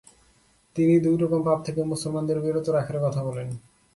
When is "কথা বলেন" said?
3.05-3.47